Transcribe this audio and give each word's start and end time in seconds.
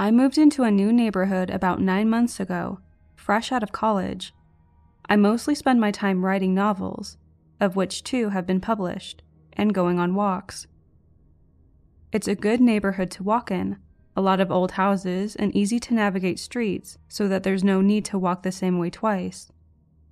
I 0.00 0.12
moved 0.12 0.38
into 0.38 0.62
a 0.62 0.70
new 0.70 0.92
neighborhood 0.92 1.50
about 1.50 1.80
nine 1.80 2.08
months 2.08 2.38
ago, 2.38 2.78
fresh 3.16 3.50
out 3.50 3.64
of 3.64 3.72
college. 3.72 4.32
I 5.08 5.16
mostly 5.16 5.56
spend 5.56 5.80
my 5.80 5.90
time 5.90 6.24
writing 6.24 6.54
novels, 6.54 7.16
of 7.58 7.74
which 7.74 8.04
two 8.04 8.28
have 8.28 8.46
been 8.46 8.60
published, 8.60 9.24
and 9.54 9.74
going 9.74 9.98
on 9.98 10.14
walks. 10.14 10.68
It's 12.12 12.28
a 12.28 12.36
good 12.36 12.60
neighborhood 12.60 13.10
to 13.10 13.24
walk 13.24 13.50
in, 13.50 13.76
a 14.16 14.22
lot 14.22 14.38
of 14.38 14.52
old 14.52 14.72
houses 14.72 15.34
and 15.34 15.54
easy 15.54 15.80
to 15.80 15.94
navigate 15.94 16.38
streets 16.38 16.96
so 17.08 17.26
that 17.26 17.42
there's 17.42 17.64
no 17.64 17.80
need 17.80 18.04
to 18.04 18.18
walk 18.20 18.44
the 18.44 18.52
same 18.52 18.78
way 18.78 18.90
twice. 18.90 19.50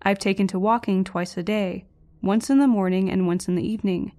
I've 0.03 0.19
taken 0.19 0.49
to 0.49 0.59
walking 0.59 1.05
twice 1.05 1.37
a 1.37 1.45
day, 1.45 1.87
once 2.21 2.51
in 2.51 2.59
the 2.59 2.67
morning 2.67 3.09
and 3.09 3.29
once 3.29 3.47
in 3.47 3.55
the 3.55 3.67
evening, 3.67 4.11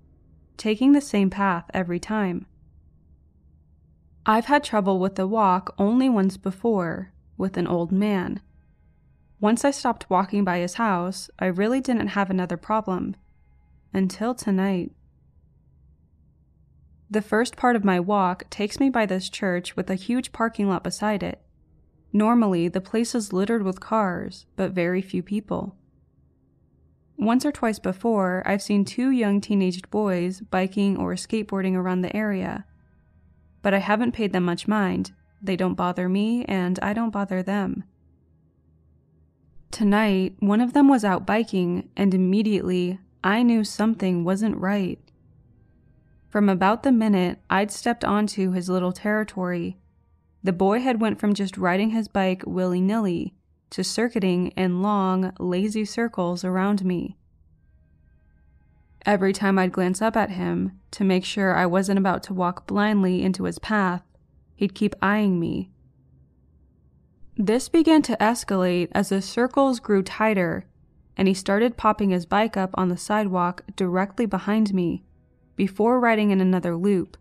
taking 0.55 0.93
the 0.93 1.02
same 1.02 1.29
path 1.29 1.65
every 1.73 1.99
time. 1.99 2.45
I've 4.30 4.48
had 4.48 4.62
trouble 4.62 4.99
with 4.99 5.16
the 5.16 5.26
walk 5.26 5.73
only 5.80 6.09
once 6.09 6.35
before, 6.35 7.13
with 7.38 7.55
an 7.55 7.66
old 7.66 7.94
man. 7.94 8.41
Once 9.40 9.63
I 9.63 9.72
stopped 9.72 10.09
walking 10.09 10.44
by 10.44 10.58
his 10.59 10.73
house, 10.73 11.30
I 11.40 11.45
really 11.45 11.80
didn't 11.80 12.09
have 12.09 12.30
another 12.30 12.58
problem. 12.58 13.16
Until 13.94 14.35
tonight. 14.35 14.91
The 17.09 17.21
first 17.21 17.55
part 17.55 17.77
of 17.77 17.85
my 17.85 18.02
walk 18.02 18.49
takes 18.49 18.82
me 18.82 18.90
by 18.90 19.05
this 19.05 19.30
church 19.30 19.77
with 19.77 19.90
a 19.90 19.95
huge 19.95 20.34
parking 20.34 20.68
lot 20.68 20.84
beside 20.84 21.23
it. 21.23 21.41
Normally, 22.12 22.68
the 22.68 22.82
place 22.82 23.16
is 23.16 23.32
littered 23.32 23.63
with 23.63 23.80
cars, 23.80 24.46
but 24.57 24.71
very 24.71 25.02
few 25.02 25.23
people. 25.23 25.77
Once 27.18 27.46
or 27.46 27.54
twice 27.54 27.79
before, 27.79 28.44
I've 28.46 28.62
seen 28.62 28.84
two 28.84 29.10
young 29.10 29.40
teenaged 29.40 29.90
boys 29.90 30.41
biking 30.41 30.98
or 30.98 31.13
skateboarding 31.13 31.76
around 31.76 32.01
the 32.01 32.13
area 32.13 32.66
but 33.68 33.73
I 33.73 33.79
haven't 33.79 34.13
paid 34.13 34.32
them 34.32 34.46
much 34.46 34.65
mind. 34.65 35.12
They 35.41 35.57
don't 35.57 35.73
bother 35.73 36.07
me, 36.07 36.46
and 36.46 36.79
I 36.82 36.93
don't 36.93 37.10
bother 37.10 37.43
them. 37.43 37.84
Tonight, 39.71 40.37
one 40.40 40.62
of 40.62 40.71
them 40.71 40.87
was 40.87 41.04
out 41.04 41.26
biking, 41.26 41.90
and 41.98 42.13
immediately 42.13 42.99
I 43.26 43.43
knew 43.43 43.65
something 43.65 44.23
wasn't 44.23 44.55
right. 44.55 44.99
From 46.29 46.48
about 46.48 46.84
the 46.84 46.93
minute 46.93 47.40
I'd 47.49 47.70
stepped 47.70 48.05
onto 48.05 48.51
his 48.51 48.70
little 48.70 48.93
territory, 48.93 49.77
the 50.41 50.54
boy 50.54 50.79
had 50.79 51.01
went 51.01 51.20
from 51.20 51.34
just 51.34 51.57
riding 51.57 51.90
his 51.90 52.07
bike 52.07 52.43
willy-nilly 52.48 53.34
to 53.71 53.84
circuiting 53.84 54.48
in 54.55 54.82
long, 54.82 55.34
lazy 55.40 55.84
circles 55.84 56.45
around 56.45 56.85
me. 56.85 57.16
Every 59.08 59.32
time 59.32 59.58
I'd 59.58 59.72
glance 59.72 60.02
up 60.02 60.18
at 60.18 60.32
him 60.32 60.82
to 60.91 61.05
make 61.05 61.24
sure 61.24 61.55
I 61.55 61.66
wasn't 61.66 61.98
about 61.98 62.24
to 62.24 62.34
walk 62.34 62.68
blindly 62.68 63.24
into 63.24 63.46
his 63.46 63.58
path, 63.58 64.03
he'd 64.58 64.75
keep 64.75 64.97
eyeing 65.02 65.40
me. 65.40 65.72
This 67.38 67.69
began 67.69 68.02
to 68.02 68.18
escalate 68.19 68.90
as 68.91 69.08
the 69.08 69.22
circles 69.22 69.80
grew 69.80 70.03
tighter, 70.03 70.66
and 71.16 71.25
he 71.25 71.34
started 71.34 71.78
popping 71.78 72.09
his 72.09 72.25
bike 72.25 72.58
up 72.58 72.72
on 72.74 72.90
the 72.90 72.97
sidewalk 72.97 73.63
directly 73.78 74.25
behind 74.25 74.74
me 74.74 75.06
before 75.56 76.02
riding 76.02 76.31
in 76.31 76.41
another 76.41 76.75
loop. 76.75 77.16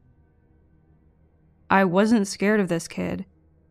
I 1.71 1.85
wasn't 1.85 2.27
scared 2.27 2.59
of 2.59 2.69
this 2.69 2.89
kid. 2.89 3.27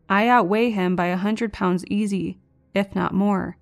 I 0.08 0.26
outweigh 0.26 0.70
him 0.70 0.96
by 0.96 1.06
a 1.08 1.18
hundred 1.18 1.52
pounds 1.52 1.84
easy, 1.88 2.38
if 2.72 2.94
not 2.94 3.12
more. 3.12 3.58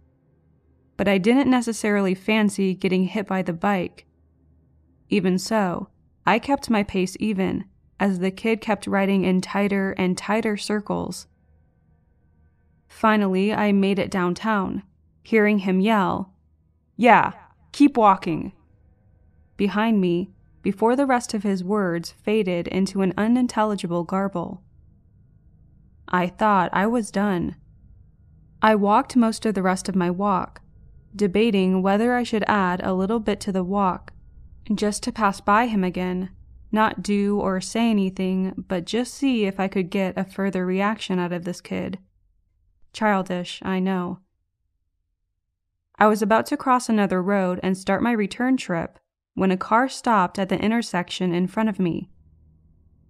But 0.96 1.08
I 1.08 1.18
didn't 1.18 1.50
necessarily 1.50 2.14
fancy 2.14 2.72
getting 2.72 3.06
hit 3.06 3.26
by 3.26 3.42
the 3.42 3.52
bike 3.52 4.06
even 5.08 5.38
so, 5.38 5.88
I 6.26 6.38
kept 6.38 6.70
my 6.70 6.82
pace 6.82 7.16
even, 7.20 7.64
as 8.00 8.18
the 8.18 8.30
kid 8.30 8.60
kept 8.60 8.86
riding 8.86 9.24
in 9.24 9.40
tighter 9.40 9.92
and 9.92 10.16
tighter 10.16 10.56
circles. 10.56 11.26
Finally, 12.88 13.52
I 13.52 13.72
made 13.72 13.98
it 13.98 14.10
downtown, 14.10 14.82
hearing 15.22 15.60
him 15.60 15.80
yell, 15.80 16.32
Yeah, 16.96 17.32
keep 17.72 17.96
walking. 17.96 18.52
Behind 19.56 20.00
me, 20.00 20.30
before 20.62 20.96
the 20.96 21.06
rest 21.06 21.34
of 21.34 21.42
his 21.42 21.62
words 21.62 22.12
faded 22.12 22.66
into 22.68 23.02
an 23.02 23.12
unintelligible 23.18 24.04
garble. 24.04 24.62
I 26.08 26.28
thought 26.28 26.70
I 26.72 26.86
was 26.86 27.10
done. 27.10 27.56
I 28.62 28.74
walked 28.74 29.14
most 29.14 29.44
of 29.44 29.54
the 29.54 29.62
rest 29.62 29.90
of 29.90 29.94
my 29.94 30.10
walk, 30.10 30.62
debating 31.14 31.82
whether 31.82 32.14
I 32.14 32.22
should 32.22 32.44
add 32.46 32.80
a 32.82 32.94
little 32.94 33.20
bit 33.20 33.40
to 33.40 33.52
the 33.52 33.62
walk 33.62 34.13
just 34.72 35.02
to 35.02 35.12
pass 35.12 35.40
by 35.40 35.66
him 35.66 35.84
again, 35.84 36.30
not 36.72 37.02
do 37.02 37.38
or 37.38 37.60
say 37.60 37.90
anything, 37.90 38.64
but 38.68 38.84
just 38.84 39.14
see 39.14 39.44
if 39.44 39.60
I 39.60 39.68
could 39.68 39.90
get 39.90 40.18
a 40.18 40.24
further 40.24 40.64
reaction 40.64 41.18
out 41.18 41.32
of 41.32 41.44
this 41.44 41.60
kid. 41.60 41.98
Childish, 42.92 43.60
I 43.62 43.80
know. 43.80 44.20
I 45.98 46.06
was 46.06 46.22
about 46.22 46.46
to 46.46 46.56
cross 46.56 46.88
another 46.88 47.22
road 47.22 47.60
and 47.62 47.78
start 47.78 48.02
my 48.02 48.12
return 48.12 48.56
trip 48.56 48.98
when 49.34 49.50
a 49.50 49.56
car 49.56 49.88
stopped 49.88 50.38
at 50.38 50.48
the 50.48 50.58
intersection 50.58 51.32
in 51.32 51.46
front 51.46 51.68
of 51.68 51.78
me. 51.78 52.10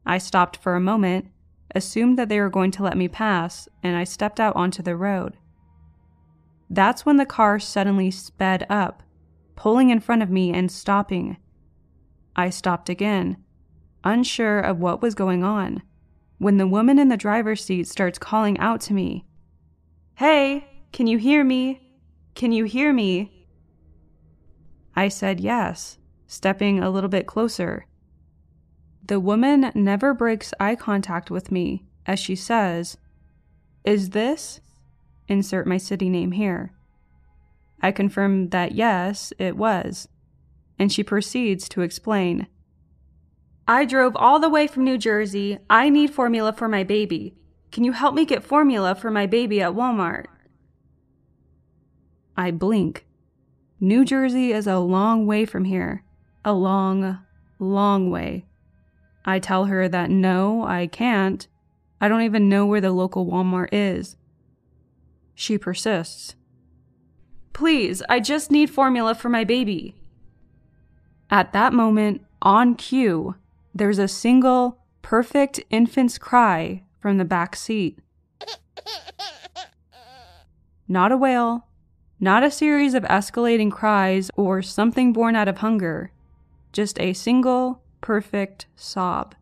I 0.04 0.19
stopped 0.19 0.56
for 0.59 0.75
a 0.75 0.81
moment, 0.81 1.28
assumed 1.75 2.19
that 2.19 2.28
they 2.28 2.41
were 2.41 2.50
going 2.50 2.71
to 2.72 2.82
let 2.82 2.97
me 2.97 3.09
pass, 3.09 3.69
and 3.82 3.97
I 3.97 4.04
stepped 4.04 4.38
out 4.38 4.56
onto 4.56 4.82
the 4.82 4.97
road. 4.97 5.36
That's 6.69 7.06
when 7.06 7.16
the 7.16 7.26
car 7.26 7.59
suddenly 7.59 8.10
sped 8.10 8.66
up, 8.69 9.03
pulling 9.56 9.91
in 9.91 10.00
front 10.00 10.22
of 10.22 10.31
me 10.31 10.53
and 10.53 10.71
stopping. 10.71 11.36
I 12.37 12.50
stopped 12.50 12.89
again, 12.89 13.37
unsure 14.03 14.61
of 14.61 14.78
what 14.78 15.00
was 15.00 15.15
going 15.15 15.45
on, 15.45 15.83
when 16.39 16.56
the 16.56 16.67
woman 16.67 16.99
in 16.99 17.09
the 17.09 17.17
driver's 17.17 17.65
seat 17.65 17.87
starts 17.87 18.19
calling 18.19 18.59
out 18.59 18.81
to 18.83 18.95
me 18.95 19.25
Hey, 20.17 20.69
can 20.93 21.06
you 21.06 21.19
hear 21.19 21.43
me? 21.43 21.91
Can 22.34 22.53
you 22.53 22.65
hear 22.65 22.93
me? 22.93 23.47
I 24.95 25.09
said 25.09 25.41
yes, 25.41 25.99
stepping 26.27 26.78
a 26.78 26.91
little 26.91 27.11
bit 27.11 27.27
closer. 27.27 27.87
The 29.05 29.21
woman 29.21 29.72
never 29.75 30.15
breaks 30.15 30.55
eye 30.61 30.77
contact 30.77 31.31
with 31.31 31.51
me 31.51 31.84
as 32.06 32.19
she 32.19 32.37
says, 32.37 32.97
Is 33.84 34.11
this? 34.11 34.61
Insert 35.27 35.66
my 35.66 35.78
city 35.78 36.09
name 36.09 36.33
here. 36.33 36.72
I 37.81 37.93
confirm 37.93 38.51
that 38.51 38.72
yes, 38.72 39.33
it 39.39 39.56
was 39.56 40.09
and 40.78 40.92
she 40.92 41.02
proceeds 41.02 41.68
to 41.70 41.82
explain. 41.82 42.46
I 43.66 43.84
drove 43.84 44.14
all 44.16 44.38
the 44.38 44.48
way 44.48 44.66
from 44.66 44.84
New 44.84 44.98
Jersey. 44.98 45.58
I 45.70 45.88
need 45.88 46.10
formula 46.10 46.52
for 46.52 46.68
my 46.68 46.84
baby. 46.84 47.34
Can 47.72 47.84
you 47.84 47.92
help 47.92 48.14
me 48.14 48.24
get 48.24 48.44
formula 48.44 48.94
for 48.94 49.10
my 49.10 49.26
baby 49.26 49.60
at 49.62 49.72
Walmart? 49.72 50.26
I 52.36 52.50
blink. 52.50 53.06
New 53.80 54.04
Jersey 54.04 54.52
is 54.52 54.66
a 54.66 54.78
long 54.78 55.26
way 55.26 55.44
from 55.44 55.64
here. 55.64 56.04
A 56.44 56.52
long, 56.52 57.18
long 57.58 58.10
way. 58.10 58.44
I 59.24 59.38
tell 59.38 59.64
her 59.66 59.88
that 59.88 60.10
no, 60.10 60.64
I 60.64 60.86
can't. 60.86 61.46
I 62.00 62.08
don't 62.08 62.22
even 62.22 62.48
know 62.48 62.66
where 62.66 62.80
the 62.80 62.92
local 62.92 63.26
Walmart 63.26 63.70
is. 63.72 64.16
She 65.34 65.56
persists. 65.56 66.34
Please, 67.52 68.02
I 68.08 68.20
just 68.20 68.50
need 68.50 68.68
formula 68.68 69.14
for 69.14 69.28
my 69.28 69.44
baby. 69.44 69.96
At 71.34 71.53
that 71.53 71.72
moment, 71.72 72.25
on 72.43 72.77
cue, 72.77 73.34
there's 73.75 73.99
a 73.99 74.06
single, 74.06 74.78
perfect 75.03 75.59
infant's 75.69 76.17
cry 76.17 76.84
from 77.00 77.19
the 77.19 77.25
back 77.25 77.56
seat. 77.56 77.99
Not 80.87 81.11
a 81.11 81.17
wail, 81.17 81.66
not 82.21 82.45
a 82.45 82.53
series 82.53 82.95
of 82.95 83.03
escalating 83.03 83.72
cries 83.72 84.31
or 84.36 84.63
something 84.63 85.13
born 85.13 85.34
out 85.34 85.48
of 85.48 85.59
hunger, 85.59 86.13
just 86.72 87.01
a 87.01 87.13
single, 87.13 87.83
perfect 88.01 88.66
sob. 88.77 89.34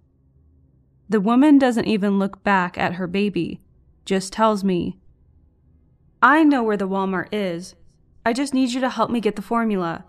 The 1.11 1.21
woman 1.21 1.59
doesn't 1.59 1.85
even 1.85 2.19
look 2.19 2.43
back 2.43 2.79
at 2.79 2.95
her 2.95 3.06
baby, 3.06 3.61
just 4.06 4.33
tells 4.33 4.65
me, 4.65 4.99
I 6.23 6.43
know 6.43 6.62
where 6.62 6.79
the 6.79 6.88
Walmart 6.88 7.29
is. 7.33 7.75
I 8.25 8.33
just 8.33 8.55
need 8.55 8.71
you 8.71 8.81
to 8.81 8.88
help 8.88 9.11
me 9.11 9.21
get 9.21 9.37
the 9.37 9.43
formula. 9.43 10.06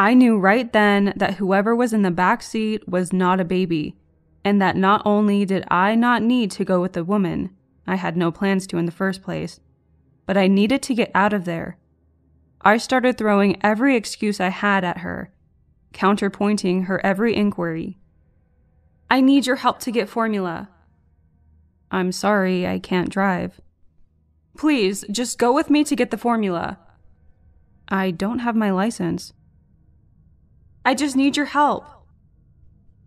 I 0.00 0.14
knew 0.14 0.38
right 0.38 0.72
then 0.72 1.12
that 1.16 1.34
whoever 1.34 1.74
was 1.74 1.92
in 1.92 2.02
the 2.02 2.12
back 2.12 2.40
seat 2.40 2.88
was 2.88 3.12
not 3.12 3.40
a 3.40 3.44
baby, 3.44 3.96
and 4.44 4.62
that 4.62 4.76
not 4.76 5.02
only 5.04 5.44
did 5.44 5.64
I 5.68 5.96
not 5.96 6.22
need 6.22 6.52
to 6.52 6.64
go 6.64 6.80
with 6.80 6.92
the 6.92 7.02
woman, 7.02 7.50
I 7.84 7.96
had 7.96 8.16
no 8.16 8.30
plans 8.30 8.68
to 8.68 8.78
in 8.78 8.86
the 8.86 8.92
first 8.92 9.24
place, 9.24 9.58
but 10.24 10.36
I 10.36 10.46
needed 10.46 10.82
to 10.82 10.94
get 10.94 11.10
out 11.16 11.32
of 11.32 11.46
there. 11.46 11.78
I 12.60 12.76
started 12.76 13.18
throwing 13.18 13.60
every 13.60 13.96
excuse 13.96 14.38
I 14.38 14.50
had 14.50 14.84
at 14.84 14.98
her, 14.98 15.32
counterpointing 15.92 16.84
her 16.84 17.04
every 17.04 17.34
inquiry. 17.34 17.98
I 19.10 19.20
need 19.20 19.46
your 19.46 19.56
help 19.56 19.80
to 19.80 19.90
get 19.90 20.08
formula. 20.08 20.68
I'm 21.90 22.12
sorry, 22.12 22.68
I 22.68 22.78
can't 22.78 23.08
drive. 23.08 23.60
Please, 24.56 25.04
just 25.10 25.38
go 25.38 25.52
with 25.52 25.70
me 25.70 25.82
to 25.82 25.96
get 25.96 26.12
the 26.12 26.18
formula. 26.18 26.78
I 27.88 28.12
don't 28.12 28.40
have 28.40 28.54
my 28.54 28.70
license. 28.70 29.32
I 30.88 30.94
just 30.94 31.16
need 31.16 31.36
your 31.36 31.44
help. 31.44 31.84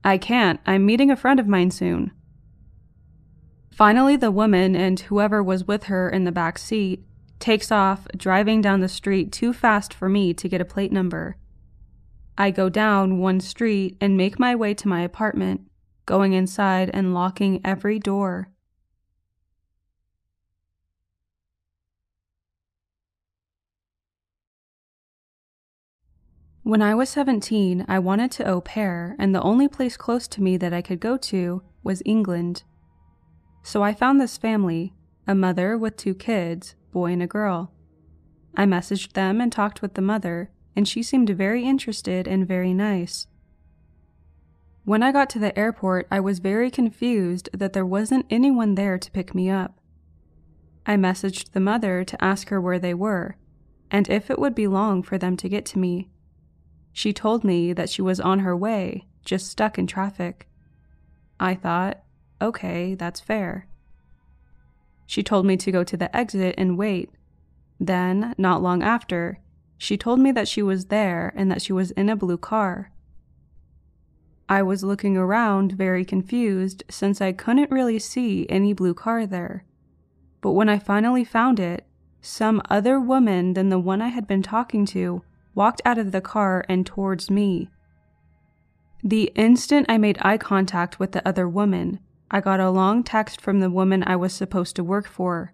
I 0.04 0.20
can't. 0.20 0.60
I'm 0.68 0.86
meeting 0.86 1.10
a 1.10 1.16
friend 1.16 1.40
of 1.40 1.48
mine 1.48 1.72
soon. 1.72 2.12
Finally, 3.72 4.18
the 4.18 4.30
woman 4.30 4.76
and 4.76 5.00
whoever 5.00 5.42
was 5.42 5.66
with 5.66 5.86
her 5.86 6.08
in 6.08 6.24
the 6.24 6.32
back 6.32 6.60
seat 6.60 7.04
takes 7.40 7.72
off, 7.72 8.08
driving 8.16 8.62
down 8.62 8.82
the 8.82 8.88
street 8.88 9.32
too 9.32 9.52
fast 9.52 9.96
for 9.96 10.08
me 10.08 10.32
to 10.32 10.48
get 10.48 10.62
a 10.62 10.64
plate 10.64 10.92
number. 10.92 11.38
I 12.38 12.52
go 12.52 12.70
down 12.70 13.18
one 13.18 13.40
street 13.40 13.98
and 14.00 14.16
make 14.16 14.38
my 14.38 14.54
way 14.56 14.76
to 14.76 14.88
my 14.88 15.02
apartment, 15.02 15.62
going 16.06 16.34
inside 16.34 16.92
and 16.94 17.16
locking 17.16 17.62
every 17.66 17.98
door. 17.98 18.52
When 26.72 26.82
I 26.82 26.96
was 26.96 27.10
17, 27.10 27.84
I 27.90 28.00
wanted 28.00 28.32
to 28.32 28.48
au 28.48 28.62
pair, 28.62 29.18
and 29.20 29.36
the 29.36 29.42
only 29.42 29.68
place 29.68 29.98
close 29.98 30.26
to 30.30 30.42
me 30.42 30.56
that 30.56 30.72
I 30.72 30.82
could 30.82 31.02
go 31.02 31.18
to 31.18 31.64
was 31.84 32.02
England. 32.06 32.64
So 33.62 33.84
I 33.84 33.94
found 33.94 34.22
this 34.22 34.38
family, 34.38 34.94
a 35.28 35.36
mother 35.36 35.78
with 35.78 35.98
two 35.98 36.16
kids, 36.16 36.76
boy 36.94 37.12
and 37.12 37.22
a 37.22 37.28
girl. 37.28 37.74
I 38.56 38.64
messaged 38.64 39.12
them 39.12 39.42
and 39.42 39.52
talked 39.52 39.82
with 39.82 39.96
the 39.96 40.02
mother, 40.02 40.50
and 40.74 40.88
she 40.88 41.04
seemed 41.04 41.30
very 41.32 41.66
interested 41.66 42.26
and 42.26 42.48
very 42.48 42.74
nice. 42.74 43.28
When 44.86 45.04
I 45.04 45.12
got 45.12 45.30
to 45.32 45.40
the 45.40 45.60
airport, 45.60 46.08
I 46.10 46.22
was 46.22 46.40
very 46.40 46.72
confused 46.72 47.50
that 47.52 47.74
there 47.74 47.86
wasn't 47.86 48.28
anyone 48.30 48.76
there 48.76 48.98
to 48.98 49.12
pick 49.12 49.36
me 49.36 49.50
up. 49.50 49.78
I 50.86 50.96
messaged 50.96 51.52
the 51.52 51.60
mother 51.60 52.06
to 52.06 52.24
ask 52.24 52.48
her 52.48 52.62
where 52.62 52.80
they 52.80 52.94
were, 52.94 53.36
and 53.92 54.10
if 54.10 54.32
it 54.32 54.40
would 54.40 54.56
be 54.56 54.68
long 54.68 55.04
for 55.04 55.18
them 55.18 55.36
to 55.36 55.50
get 55.50 55.66
to 55.66 55.78
me. 55.78 56.08
She 56.94 57.14
told 57.14 57.44
me 57.44 57.74
that 57.74 57.90
she 57.90 58.02
was 58.02 58.20
on 58.20 58.40
her 58.40 58.56
way, 58.56 59.08
just 59.24 59.48
stuck 59.48 59.78
in 59.78 59.88
traffic. 59.88 60.48
I 61.40 61.56
thought, 61.56 62.04
okay, 62.42 62.96
that's 62.96 63.20
fair. 63.20 63.68
She 65.06 65.24
told 65.24 65.46
me 65.46 65.58
to 65.58 65.72
go 65.72 65.84
to 65.84 65.98
the 65.98 66.16
exit 66.16 66.56
and 66.58 66.78
wait. 66.78 67.10
Then, 67.80 68.36
not 68.38 68.62
long 68.62 68.84
after, 68.84 69.40
she 69.78 69.98
told 69.98 70.20
me 70.20 70.32
that 70.32 70.48
she 70.48 70.62
was 70.62 70.86
there 70.86 71.34
and 71.36 71.52
that 71.52 71.62
she 71.62 71.74
was 71.74 71.92
in 71.92 72.10
a 72.10 72.16
blue 72.16 72.38
car. 72.38 72.92
I 74.48 74.62
was 74.62 74.84
looking 74.84 75.18
around 75.18 75.72
very 75.72 76.04
confused 76.04 76.84
since 76.90 77.22
I 77.22 77.32
couldn't 77.32 77.72
really 77.72 78.00
see 78.00 78.46
any 78.50 78.74
blue 78.74 78.94
car 78.94 79.26
there. 79.26 79.64
But 80.42 80.52
when 80.52 80.70
I 80.70 80.78
finally 80.78 81.24
found 81.24 81.60
it, 81.60 81.88
some 82.22 82.62
other 82.70 83.00
woman 83.00 83.54
than 83.54 83.70
the 83.70 83.80
one 83.80 84.02
I 84.02 84.10
had 84.10 84.28
been 84.28 84.44
talking 84.44 84.86
to 84.88 85.24
walked 85.54 85.82
out 85.86 85.98
of 85.98 86.12
the 86.12 86.22
car 86.22 86.64
and 86.70 86.86
towards 86.86 87.30
me. 87.30 87.70
The 89.04 89.32
instant 89.36 89.88
I 89.90 89.98
made 89.98 90.18
eye 90.22 90.38
contact 90.38 91.00
with 91.00 91.12
the 91.12 91.28
other 91.28 91.50
woman, 91.50 92.00
I 92.30 92.40
got 92.40 92.60
a 92.60 92.70
long 92.70 93.04
text 93.04 93.42
from 93.42 93.60
the 93.60 93.70
woman 93.70 94.04
I 94.06 94.16
was 94.16 94.34
supposed 94.34 94.76
to 94.76 94.84
work 94.84 95.08
for, 95.08 95.54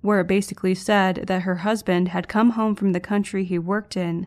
where 0.00 0.20
it 0.20 0.26
basically 0.26 0.74
said 0.74 1.24
that 1.26 1.42
her 1.42 1.56
husband 1.56 2.08
had 2.08 2.28
come 2.28 2.50
home 2.50 2.74
from 2.74 2.92
the 2.92 3.00
country 3.00 3.44
he 3.44 3.58
worked 3.58 3.96
in, 3.96 4.26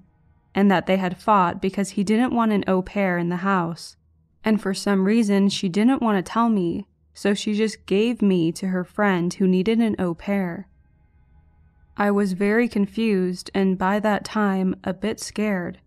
and 0.56 0.71
that 0.71 0.85
they 0.85 0.97
had 0.97 1.21
fought 1.21 1.62
because 1.62 1.91
he 1.91 2.03
didn't 2.03 2.33
want 2.33 2.51
an 2.51 2.63
au 2.68 2.81
pair 2.81 3.18
in 3.18 3.29
the 3.29 3.38
house. 3.38 3.97
And 4.44 4.59
for 4.59 4.73
some 4.73 5.06
reason, 5.06 5.50
she 5.50 5.69
didn't 5.69 6.01
want 6.01 6.18
to 6.18 6.31
tell 6.31 6.50
me, 6.50 6.88
so 7.13 7.33
she 7.33 7.53
just 7.53 7.85
gave 7.85 8.21
me 8.21 8.51
to 8.53 8.68
her 8.68 8.83
friend 8.83 9.33
who 9.33 9.47
needed 9.47 9.79
an 9.79 9.95
au 10.00 10.13
pair. 10.13 10.68
I 12.01 12.09
was 12.09 12.33
very 12.33 12.68
confused 12.68 13.51
and 13.53 13.77
by 13.77 14.00
that 14.00 14.25
time 14.25 14.75
a 14.83 14.92
bit 14.92 15.19
scared. 15.19 15.77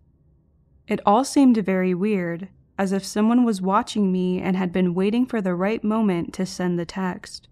It 0.87 1.01
all 1.05 1.25
seemed 1.25 1.57
very 1.57 1.93
weird, 1.93 2.47
as 2.77 2.93
if 2.93 3.03
someone 3.03 3.43
was 3.43 3.61
watching 3.61 4.13
me 4.13 4.39
and 4.39 4.55
had 4.55 4.71
been 4.71 4.93
waiting 4.93 5.25
for 5.25 5.41
the 5.41 5.53
right 5.53 5.83
moment 5.83 6.33
to 6.35 6.45
send 6.45 6.79
the 6.79 6.85
text. 6.85 7.49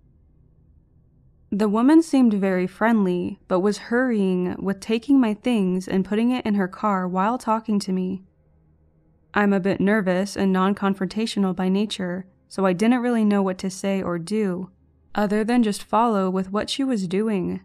The 1.52 1.68
woman 1.68 2.02
seemed 2.02 2.36
very 2.36 2.66
friendly, 2.66 3.38
but 3.50 3.60
was 3.60 3.90
hurrying 3.90 4.56
with 4.58 4.80
taking 4.80 5.20
my 5.20 5.34
things 5.34 5.86
and 5.86 6.06
putting 6.06 6.32
it 6.32 6.46
in 6.46 6.54
her 6.54 6.70
car 6.70 7.06
while 7.06 7.38
talking 7.38 7.80
to 7.80 7.92
me. 7.92 8.24
I'm 9.34 9.52
a 9.52 9.60
bit 9.60 9.82
nervous 9.82 10.38
and 10.38 10.54
non 10.54 10.74
confrontational 10.74 11.54
by 11.54 11.68
nature, 11.68 12.28
so 12.48 12.66
I 12.66 12.72
didn't 12.72 13.02
really 13.02 13.26
know 13.26 13.44
what 13.44 13.58
to 13.58 13.70
say 13.70 14.02
or 14.02 14.18
do, 14.18 14.70
other 15.14 15.44
than 15.44 15.64
just 15.64 15.84
follow 15.84 16.30
with 16.30 16.50
what 16.54 16.70
she 16.70 16.86
was 16.86 17.10
doing. 17.10 17.60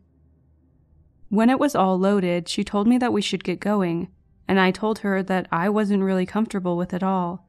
When 1.29 1.51
it 1.51 1.59
was 1.59 1.75
all 1.75 1.99
loaded, 1.99 2.49
she 2.49 2.65
told 2.65 2.87
me 2.87 2.97
that 2.99 3.13
we 3.13 3.21
should 3.21 3.45
get 3.45 3.61
going, 3.61 4.09
and 4.47 4.59
I 4.59 4.71
told 4.71 5.01
her 5.01 5.23
that 5.23 5.47
I 5.53 5.69
wasn't 5.69 6.03
really 6.03 6.25
comfortable 6.25 6.77
with 6.77 6.95
it 6.95 7.03
all. 7.03 7.47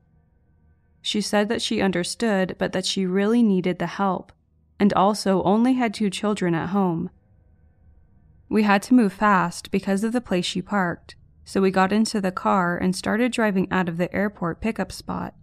She 1.01 1.21
said 1.21 1.47
that 1.47 1.61
she 1.61 1.81
understood, 1.81 2.55
but 2.59 2.73
that 2.73 2.85
she 2.85 3.05
really 3.05 3.41
needed 3.41 3.79
the 3.79 3.87
help, 3.87 4.33
and 4.79 4.91
also 4.93 5.41
only 5.43 5.73
had 5.73 5.93
two 5.93 6.09
children 6.09 6.53
at 6.53 6.69
home. 6.69 7.09
We 8.49 8.63
had 8.63 8.81
to 8.83 8.93
move 8.93 9.13
fast 9.13 9.71
because 9.71 10.03
of 10.03 10.11
the 10.11 10.19
place 10.19 10.45
she 10.45 10.61
parked, 10.61 11.15
so 11.45 11.61
we 11.61 11.71
got 11.71 11.93
into 11.93 12.19
the 12.19 12.31
car 12.33 12.77
and 12.77 12.93
started 12.93 13.31
driving 13.31 13.71
out 13.71 13.87
of 13.87 13.97
the 13.97 14.13
airport 14.13 14.59
pickup 14.59 14.91
spot. 14.91 15.35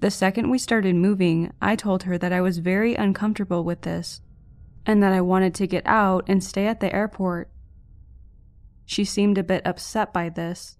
The 0.00 0.10
second 0.10 0.50
we 0.50 0.58
started 0.58 0.96
moving, 0.96 1.52
I 1.62 1.76
told 1.76 2.02
her 2.02 2.18
that 2.18 2.32
I 2.32 2.40
was 2.40 2.58
very 2.58 2.96
uncomfortable 2.96 3.62
with 3.62 3.82
this 3.82 4.20
and 4.86 5.02
that 5.02 5.12
I 5.12 5.20
wanted 5.20 5.54
to 5.54 5.66
get 5.66 5.86
out 5.86 6.24
and 6.28 6.42
stay 6.42 6.66
at 6.66 6.80
the 6.80 6.94
airport. 6.94 7.50
She 8.84 9.04
seemed 9.04 9.38
a 9.38 9.42
bit 9.42 9.66
upset 9.66 10.12
by 10.12 10.28
this 10.28 10.76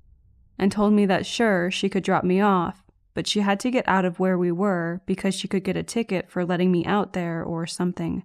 and 0.58 0.70
told 0.70 0.92
me 0.92 1.06
that 1.06 1.26
sure, 1.26 1.70
she 1.70 1.88
could 1.88 2.04
drop 2.04 2.24
me 2.24 2.40
off, 2.40 2.82
but 3.14 3.26
she 3.26 3.40
had 3.40 3.58
to 3.60 3.70
get 3.70 3.88
out 3.88 4.04
of 4.04 4.20
where 4.20 4.36
we 4.36 4.52
were 4.52 5.00
because 5.06 5.34
she 5.34 5.48
could 5.48 5.64
get 5.64 5.76
a 5.76 5.82
ticket 5.82 6.30
for 6.30 6.44
letting 6.44 6.70
me 6.70 6.84
out 6.84 7.12
there 7.12 7.42
or 7.42 7.66
something. 7.66 8.24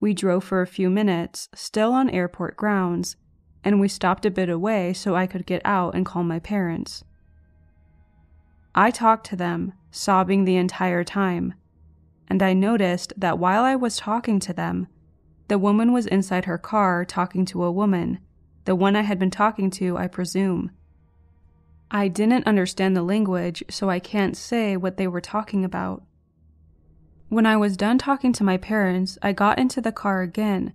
We 0.00 0.14
drove 0.14 0.44
for 0.44 0.60
a 0.60 0.66
few 0.66 0.90
minutes, 0.90 1.48
still 1.54 1.92
on 1.92 2.10
airport 2.10 2.56
grounds, 2.56 3.16
and 3.64 3.80
we 3.80 3.88
stopped 3.88 4.26
a 4.26 4.30
bit 4.30 4.48
away 4.48 4.92
so 4.92 5.16
I 5.16 5.26
could 5.26 5.46
get 5.46 5.62
out 5.64 5.94
and 5.94 6.06
call 6.06 6.22
my 6.22 6.38
parents. 6.38 7.04
I 8.74 8.90
talked 8.90 9.26
to 9.28 9.36
them, 9.36 9.72
sobbing 9.90 10.44
the 10.44 10.56
entire 10.56 11.04
time 11.04 11.54
and 12.28 12.42
I 12.42 12.52
noticed 12.52 13.12
that 13.16 13.38
while 13.38 13.64
I 13.64 13.76
was 13.76 13.96
talking 13.96 14.40
to 14.40 14.52
them, 14.52 14.86
the 15.48 15.58
woman 15.58 15.92
was 15.92 16.06
inside 16.06 16.46
her 16.46 16.58
car 16.58 17.04
talking 17.04 17.44
to 17.46 17.64
a 17.64 17.72
woman, 17.72 18.18
the 18.64 18.74
one 18.74 18.96
I 18.96 19.02
had 19.02 19.18
been 19.18 19.30
talking 19.30 19.70
to, 19.72 19.96
I 19.96 20.06
presume. 20.06 20.70
I 21.90 22.08
didn't 22.08 22.46
understand 22.46 22.96
the 22.96 23.02
language, 23.02 23.62
so 23.68 23.90
I 23.90 23.98
can't 23.98 24.36
say 24.36 24.76
what 24.76 24.96
they 24.96 25.06
were 25.06 25.20
talking 25.20 25.64
about. 25.64 26.02
When 27.28 27.46
I 27.46 27.56
was 27.56 27.76
done 27.76 27.98
talking 27.98 28.32
to 28.34 28.44
my 28.44 28.56
parents, 28.56 29.18
I 29.22 29.32
got 29.32 29.58
into 29.58 29.80
the 29.80 29.92
car 29.92 30.22
again, 30.22 30.72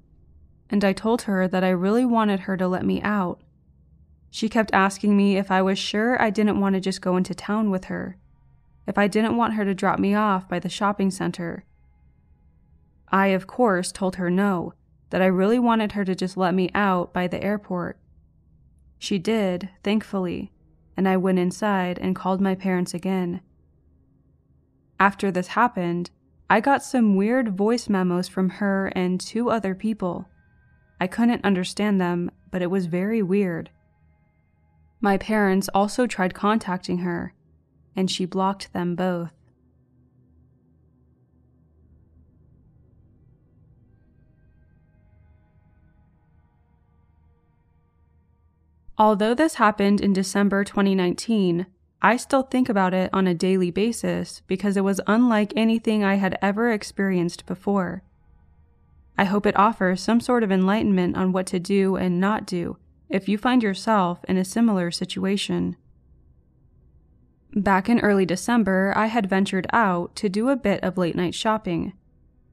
and 0.70 0.86
I 0.86 0.94
told 0.94 1.24
her 1.24 1.48
that 1.48 1.64
I 1.64 1.70
really 1.70 2.06
wanted 2.06 2.42
her 2.42 2.56
to 2.58 2.68
let 2.68 2.86
me 2.86 3.02
out. 3.02 3.42
She 4.30 4.50
kept 4.50 4.74
asking 4.74 5.18
me 5.18 5.38
if 5.38 5.50
I 5.50 5.64
was 5.64 5.80
sure 5.80 6.22
I 6.22 6.30
didn't 6.30 6.60
want 6.60 6.76
to 6.76 6.80
just 6.80 7.02
go 7.02 7.18
into 7.18 7.34
town 7.34 7.72
with 7.72 7.86
her 7.86 8.18
if 8.90 8.98
I 8.98 9.08
didn't 9.08 9.38
want 9.38 9.54
her 9.54 9.64
to 9.64 9.76
drop 9.76 10.00
me 10.00 10.16
off 10.16 10.50
by 10.50 10.58
the 10.58 10.68
shopping 10.68 11.12
center. 11.12 11.64
I, 13.10 13.28
of 13.28 13.46
course, 13.46 13.92
told 13.92 14.16
her 14.16 14.32
no, 14.32 14.74
that 15.12 15.22
I 15.22 15.28
really 15.28 15.60
wanted 15.60 15.92
her 15.92 16.04
to 16.04 16.16
just 16.16 16.36
let 16.36 16.56
me 16.56 16.72
out 16.74 17.14
by 17.14 17.28
the 17.28 17.42
airport. 17.42 18.00
She 18.98 19.20
did, 19.20 19.70
thankfully, 19.84 20.52
and 20.98 21.08
I 21.08 21.18
went 21.18 21.38
inside 21.38 22.00
and 22.00 22.16
called 22.16 22.42
my 22.42 22.56
parents 22.56 22.96
again. 22.96 23.42
After 25.00 25.30
this 25.30 25.50
happened, 25.50 26.10
I 26.50 26.60
got 26.60 26.82
some 26.82 27.16
weird 27.16 27.56
voice 27.56 27.90
memos 27.90 28.28
from 28.28 28.50
her 28.50 28.88
and 28.96 29.22
two 29.22 29.52
other 29.52 29.76
people. 29.76 30.28
I 31.00 31.06
couldn't 31.06 31.46
understand 31.46 32.02
them, 32.02 32.32
but 32.50 32.64
it 32.64 32.72
was 32.72 32.88
very 32.88 33.22
weird. 33.22 33.70
My 35.00 35.18
parents 35.18 35.70
also 35.76 36.08
tried 36.08 36.34
contacting 36.34 37.00
her, 37.00 37.36
and 38.00 38.10
she 38.10 38.24
blocked 38.24 38.72
them 38.72 38.96
both. 38.96 39.34
Although 48.98 49.34
this 49.34 49.56
happened 49.56 50.00
in 50.00 50.14
December 50.14 50.64
2019, 50.64 51.66
I 52.02 52.16
still 52.16 52.44
think 52.44 52.70
about 52.70 52.94
it 52.94 53.10
on 53.12 53.28
a 53.28 53.34
daily 53.34 53.70
basis 53.70 54.44
because 54.48 54.78
it 54.78 54.86
was 54.86 55.02
unlike 55.06 55.52
anything 55.58 56.02
I 56.02 56.16
had 56.16 56.40
ever 56.42 56.72
experienced 56.72 57.46
before. 57.46 58.04
I 59.18 59.26
hope 59.26 59.46
it 59.46 59.60
offers 59.60 60.00
some 60.00 60.22
sort 60.22 60.44
of 60.44 60.54
enlightenment 60.54 61.18
on 61.18 61.34
what 61.34 61.48
to 61.48 61.60
do 61.60 61.98
and 61.98 62.18
not 62.18 62.46
do 62.46 62.78
if 63.10 63.28
you 63.28 63.38
find 63.38 63.62
yourself 63.62 64.24
in 64.30 64.38
a 64.38 64.46
similar 64.46 64.90
situation. 64.90 65.76
Back 67.56 67.90
in 67.90 68.00
early 68.02 68.28
December, 68.28 68.94
I 68.96 69.08
had 69.08 69.28
ventured 69.28 69.66
out 69.74 70.16
to 70.18 70.30
do 70.30 70.50
a 70.50 70.56
bit 70.56 70.84
of 70.84 71.00
late 71.00 71.16
night 71.16 71.34
shopping. 71.34 71.94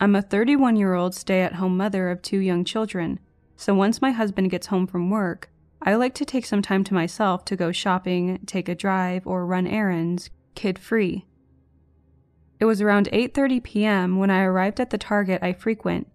I'm 0.01 0.15
a 0.15 0.23
31 0.23 0.77
year 0.77 0.95
old 0.95 1.15
stay 1.15 1.43
at 1.43 1.57
home 1.57 1.77
mother 1.77 2.09
of 2.09 2.23
two 2.23 2.39
young 2.39 2.65
children, 2.65 3.21
so 3.57 3.75
once 3.75 4.01
my 4.01 4.13
husband 4.13 4.51
gets 4.51 4.69
home 4.69 4.87
from 4.87 5.11
work, 5.11 5.51
I 5.83 5.97
like 5.97 6.15
to 6.15 6.25
take 6.25 6.47
some 6.47 6.63
time 6.63 6.83
to 6.85 6.95
myself 6.95 7.45
to 7.45 7.57
go 7.57 7.73
shopping, 7.73 8.39
take 8.47 8.71
a 8.71 8.75
drive, 8.75 9.27
or 9.27 9.45
run 9.45 9.67
errands, 9.67 10.31
kid 10.55 10.79
free. 10.79 11.27
It 12.59 12.65
was 12.65 12.81
around 12.81 13.11
8:30 13.13 13.63
p.m. 13.63 14.17
when 14.17 14.31
I 14.31 14.45
arrived 14.45 14.81
at 14.81 14.89
the 14.89 14.99
Target 14.99 15.43
I 15.43 15.53
frequent. 15.53 16.11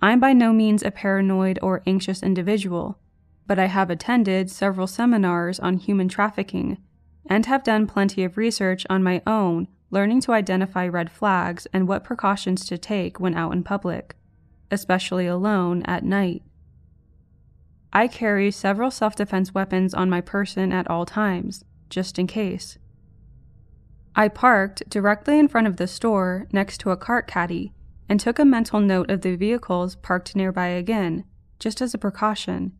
I'm 0.00 0.18
by 0.18 0.32
no 0.32 0.54
means 0.54 0.82
a 0.82 0.90
paranoid 0.90 1.58
or 1.60 1.82
anxious 1.86 2.22
individual, 2.22 2.98
but 3.46 3.58
I 3.58 3.66
have 3.66 3.90
attended 3.90 4.50
several 4.50 4.86
seminars 4.86 5.60
on 5.60 5.76
human 5.76 6.08
trafficking 6.08 6.78
and 7.26 7.46
have 7.46 7.64
done 7.64 7.86
plenty 7.86 8.24
of 8.24 8.36
research 8.36 8.86
on 8.88 9.02
my 9.02 9.22
own 9.26 9.68
learning 9.90 10.20
to 10.20 10.32
identify 10.32 10.86
red 10.86 11.10
flags 11.10 11.66
and 11.72 11.88
what 11.88 12.04
precautions 12.04 12.66
to 12.66 12.76
take 12.76 13.18
when 13.18 13.34
out 13.34 13.52
in 13.52 13.62
public, 13.62 14.14
especially 14.70 15.26
alone 15.26 15.82
at 15.84 16.04
night. 16.04 16.42
I 17.92 18.06
carry 18.06 18.50
several 18.50 18.90
self 18.90 19.16
defense 19.16 19.54
weapons 19.54 19.94
on 19.94 20.10
my 20.10 20.20
person 20.20 20.72
at 20.72 20.88
all 20.90 21.06
times, 21.06 21.64
just 21.88 22.18
in 22.18 22.26
case. 22.26 22.78
I 24.14 24.28
parked 24.28 24.88
directly 24.90 25.38
in 25.38 25.48
front 25.48 25.66
of 25.66 25.76
the 25.76 25.86
store 25.86 26.46
next 26.52 26.78
to 26.78 26.90
a 26.90 26.96
cart 26.96 27.26
caddy 27.26 27.72
and 28.08 28.18
took 28.18 28.38
a 28.38 28.44
mental 28.44 28.80
note 28.80 29.10
of 29.10 29.22
the 29.22 29.36
vehicles 29.36 29.96
parked 29.96 30.36
nearby 30.36 30.66
again, 30.66 31.24
just 31.58 31.80
as 31.80 31.94
a 31.94 31.98
precaution. 31.98 32.72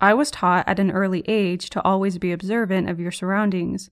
I 0.00 0.14
was 0.14 0.30
taught 0.30 0.66
at 0.66 0.78
an 0.78 0.90
early 0.90 1.22
age 1.28 1.68
to 1.70 1.82
always 1.82 2.16
be 2.16 2.32
observant 2.32 2.88
of 2.88 2.98
your 2.98 3.12
surroundings, 3.12 3.90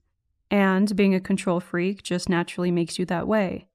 and 0.49 0.95
being 0.95 1.13
a 1.13 1.19
control 1.19 1.59
freak 1.59 2.01
just 2.01 2.29
naturally 2.29 2.71
makes 2.71 2.97
you 2.97 3.05
that 3.05 3.27
way. 3.27 3.67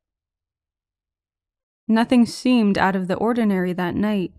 Nothing 1.86 2.26
seemed 2.26 2.76
out 2.76 2.96
of 2.96 3.06
the 3.06 3.16
ordinary 3.16 3.72
that 3.74 3.94
night, 3.94 4.32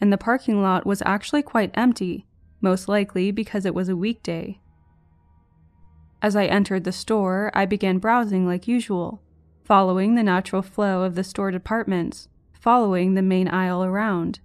and 0.00 0.12
the 0.12 0.18
parking 0.18 0.62
lot 0.62 0.86
was 0.86 1.02
actually 1.04 1.42
quite 1.42 1.72
empty, 1.74 2.26
most 2.60 2.88
likely 2.88 3.30
because 3.32 3.64
it 3.64 3.74
was 3.74 3.88
a 3.88 3.96
weekday. 3.96 4.60
As 6.22 6.36
I 6.36 6.44
entered 6.44 6.84
the 6.84 6.92
store, 6.92 7.50
I 7.54 7.64
began 7.64 7.98
browsing 7.98 8.46
like 8.46 8.68
usual, 8.68 9.22
following 9.64 10.14
the 10.14 10.22
natural 10.22 10.62
flow 10.62 11.02
of 11.02 11.14
the 11.14 11.24
store 11.24 11.50
departments, 11.50 12.28
following 12.52 13.14
the 13.14 13.22
main 13.22 13.48
aisle 13.48 13.82
around. 13.82 14.40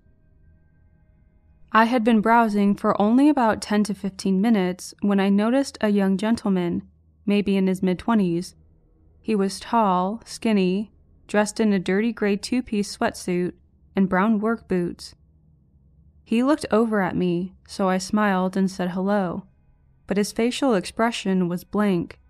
I 1.75 1.83
had 1.83 2.05
been 2.05 2.21
browsing 2.21 2.73
for 2.73 2.99
only 3.01 3.27
about 3.27 3.61
10 3.61 3.83
to 3.83 3.93
15 3.93 4.39
minutes 4.39 4.93
when 5.01 5.19
I 5.19 5.27
noticed 5.27 5.77
a 5.81 5.89
young 5.89 6.15
gentleman, 6.15 6.83
maybe 7.25 7.57
in 7.57 7.67
his 7.67 7.83
mid 7.83 7.99
20s. 7.99 8.53
He 9.19 9.35
was 9.35 9.59
tall, 9.59 10.21
skinny, 10.23 10.93
dressed 11.27 11.59
in 11.59 11.73
a 11.73 11.77
dirty 11.77 12.13
gray 12.13 12.37
two 12.37 12.63
piece 12.63 12.95
sweatsuit 12.95 13.55
and 13.93 14.07
brown 14.07 14.39
work 14.39 14.69
boots. 14.69 15.15
He 16.23 16.43
looked 16.43 16.65
over 16.71 17.01
at 17.01 17.13
me, 17.13 17.55
so 17.67 17.89
I 17.89 17.97
smiled 17.97 18.55
and 18.55 18.71
said 18.71 18.91
hello, 18.91 19.43
but 20.07 20.15
his 20.15 20.31
facial 20.31 20.75
expression 20.75 21.49
was 21.49 21.65
blank. 21.65 22.21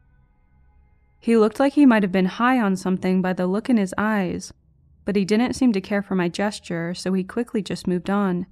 He 1.19 1.37
looked 1.37 1.59
like 1.59 1.73
he 1.73 1.85
might 1.85 2.01
have 2.01 2.11
been 2.11 2.25
high 2.25 2.59
on 2.59 2.75
something 2.75 3.21
by 3.21 3.33
the 3.33 3.45
look 3.45 3.69
in 3.69 3.77
his 3.77 3.93
eyes, 3.95 4.51
but 5.05 5.15
he 5.15 5.23
didn't 5.23 5.53
seem 5.53 5.71
to 5.73 5.81
care 5.81 6.01
for 6.01 6.15
my 6.15 6.29
gesture, 6.29 6.95
so 6.95 7.13
he 7.13 7.23
quickly 7.23 7.61
just 7.61 7.85
moved 7.85 8.09
on. 8.09 8.47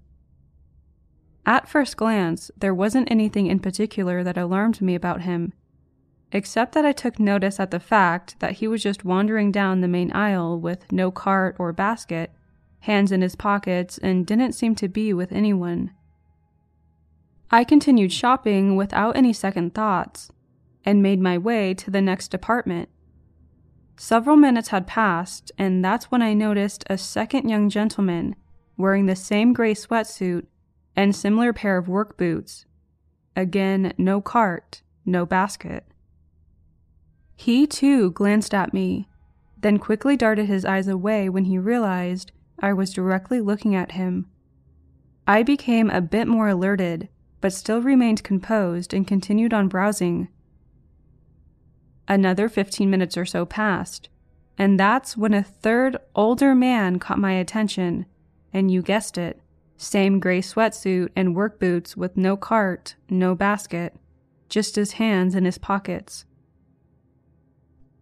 At 1.46 1.68
first 1.68 1.98
glance, 1.98 2.52
there 2.58 2.74
wasn't 2.74 3.12
anything 3.12 3.48
in 3.48 3.60
particular 3.60 4.24
that 4.24 4.38
alarmed 4.38 4.82
me 4.82 4.96
about 4.96 5.22
him, 5.22 5.54
except 6.32 6.74
that 6.74 6.86
I 6.86 6.92
took 6.92 7.20
notice 7.20 7.60
at 7.60 7.72
the 7.72 7.80
fact 7.80 8.40
that 8.40 8.54
he 8.54 8.68
was 8.68 8.82
just 8.82 9.06
wandering 9.06 9.52
down 9.52 9.82
the 9.82 9.88
main 9.88 10.12
aisle 10.14 10.60
with 10.60 10.92
no 10.92 11.12
cart 11.12 11.56
or 11.60 11.74
basket 11.74 12.32
hands 12.84 13.14
in 13.14 13.22
his 13.22 13.36
pockets, 13.36 13.98
and 14.00 14.26
didn't 14.26 14.52
seem 14.52 14.76
to 14.76 14.90
be 14.90 15.14
with 15.14 15.32
anyone. 15.32 15.90
I 17.50 17.64
continued 17.64 18.12
shopping 18.12 18.76
without 18.76 19.16
any 19.16 19.32
second 19.32 19.74
thoughts 19.74 20.32
and 20.84 21.02
made 21.02 21.22
my 21.22 21.38
way 21.38 21.74
to 21.76 21.90
the 21.90 22.02
next 22.02 22.28
department. 22.28 22.90
Several 23.96 24.36
minutes 24.36 24.68
had 24.70 24.86
passed, 24.86 25.50
and 25.58 25.84
that's 25.84 26.12
when 26.12 26.22
I 26.22 26.34
noticed 26.34 26.84
a 26.90 26.98
second 26.98 27.48
young 27.48 27.70
gentleman 27.70 28.36
wearing 28.76 29.06
the 29.06 29.16
same 29.16 29.54
gray 29.54 29.74
sweatsuit 29.74 30.48
and 30.96 31.16
similar 31.16 31.54
pair 31.54 31.78
of 31.78 31.88
work 31.88 32.18
boots. 32.18 32.66
Again, 33.36 33.94
no 33.98 34.22
cart, 34.22 34.82
no 35.06 35.26
basket. 35.26 35.86
He 37.36 37.66
too 37.66 38.12
glanced 38.12 38.54
at 38.54 38.74
me, 38.74 39.10
then 39.60 39.80
quickly 39.80 40.16
darted 40.16 40.46
his 40.46 40.66
eyes 40.66 40.88
away 40.88 41.30
when 41.30 41.46
he 41.46 41.58
realized 41.58 42.32
I 42.60 42.74
was 42.74 42.94
directly 42.94 43.42
looking 43.42 43.76
at 43.76 43.94
him. 43.94 44.28
I 45.28 45.42
became 45.42 45.90
a 45.90 46.02
bit 46.02 46.28
more 46.28 46.48
alerted, 46.48 47.10
but 47.42 47.54
still 47.54 47.82
remained 47.82 48.24
composed 48.24 48.94
and 48.94 49.08
continued 49.08 49.54
on 49.54 49.68
browsing. 49.68 50.28
Another 52.08 52.50
15 52.50 52.90
minutes 52.90 53.18
or 53.18 53.26
so 53.26 53.46
passed, 53.46 54.10
and 54.58 54.80
that's 54.80 55.18
when 55.18 55.34
a 55.34 55.44
third 55.44 55.98
older 56.14 56.54
man 56.54 57.00
caught 57.00 57.18
my 57.18 57.34
attention, 57.34 58.06
and 58.54 58.70
you 58.70 58.82
guessed 58.82 59.18
it 59.18 59.42
same 59.78 60.20
gray 60.20 60.42
sweatsuit 60.42 61.10
and 61.16 61.36
work 61.36 61.60
boots 61.60 61.98
with 61.98 62.18
no 62.18 62.38
cart, 62.38 62.96
no 63.10 63.36
basket, 63.36 63.96
just 64.50 64.76
his 64.76 64.94
hands 64.94 65.36
in 65.36 65.46
his 65.46 65.58
pockets. 65.58 66.26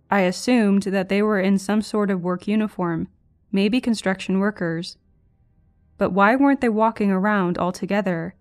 I 0.09 0.21
assumed 0.21 0.83
that 0.83 1.09
they 1.09 1.21
were 1.21 1.39
in 1.39 1.57
some 1.57 1.81
sort 1.81 2.11
of 2.11 2.21
work 2.21 2.47
uniform 2.47 3.07
maybe 3.51 3.81
construction 3.81 4.39
workers. 4.39 4.97
But 5.97 6.11
why 6.11 6.35
weren't 6.35 6.61
they 6.61 6.69
walking 6.69 7.11
around 7.11 7.57
all 7.57 7.71
together? 7.71 8.35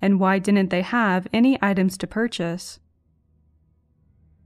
And 0.00 0.20
why 0.20 0.38
didn't 0.38 0.70
they 0.70 0.82
have 0.82 1.26
any 1.32 1.58
items 1.60 1.98
to 1.98 2.06
purchase? 2.06 2.78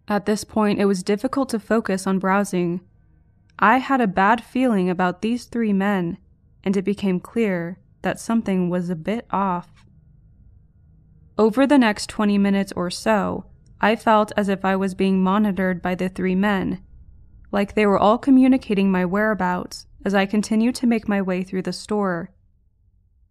At 0.08 0.26
this 0.26 0.42
point, 0.44 0.80
it 0.80 0.86
was 0.86 1.02
difficult 1.02 1.48
to 1.50 1.60
focus 1.60 2.06
on 2.06 2.18
browsing. 2.18 2.80
I 3.58 3.78
had 3.78 4.00
a 4.00 4.06
bad 4.06 4.42
feeling 4.42 4.88
about 4.88 5.22
these 5.22 5.44
three 5.44 5.72
men, 5.72 6.18
and 6.64 6.76
it 6.76 6.82
became 6.82 7.20
clear 7.20 7.78
that 8.02 8.20
something 8.20 8.70
was 8.70 8.90
a 8.90 8.96
bit 8.96 9.26
off. 9.30 9.68
Over 11.38 11.66
the 11.66 11.78
next 11.78 12.08
20 12.08 12.38
minutes 12.38 12.72
or 12.76 12.90
so, 12.90 13.46
I 13.80 13.96
felt 13.96 14.32
as 14.36 14.48
if 14.48 14.64
I 14.64 14.76
was 14.76 14.94
being 14.94 15.22
monitored 15.22 15.80
by 15.80 15.94
the 15.94 16.08
three 16.08 16.34
men, 16.34 16.82
like 17.50 17.74
they 17.74 17.86
were 17.86 17.98
all 17.98 18.18
communicating 18.18 18.90
my 18.90 19.04
whereabouts 19.04 19.86
as 20.04 20.14
I 20.14 20.26
continued 20.26 20.74
to 20.76 20.86
make 20.86 21.08
my 21.08 21.22
way 21.22 21.42
through 21.42 21.62
the 21.62 21.72
store. 21.72 22.30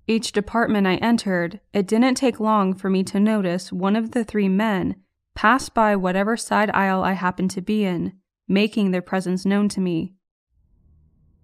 Each 0.08 0.32
department 0.32 0.88
I 0.88 0.96
entered, 0.96 1.60
it 1.72 1.88
didn't 1.88 2.16
take 2.16 2.40
long 2.40 2.74
for 2.74 2.90
me 2.90 3.04
to 3.06 3.20
notice 3.20 3.72
one 3.72 3.96
of 3.96 4.12
the 4.12 4.24
three 4.24 4.50
men 4.50 4.96
pass 5.36 5.70
by 5.70 5.96
whatever 5.96 6.36
side 6.36 6.72
aisle 6.72 7.04
I 7.04 7.14
happened 7.14 7.52
to 7.52 7.62
be 7.62 7.86
in, 7.86 8.14
making 8.48 8.92
their 8.92 9.02
presence 9.02 9.46
known 9.46 9.70
to 9.70 9.80
me. 9.80 10.16